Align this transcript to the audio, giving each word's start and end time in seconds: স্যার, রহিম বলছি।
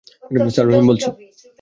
স্যার, 0.49 0.65
রহিম 0.67 0.85
বলছি। 0.89 1.07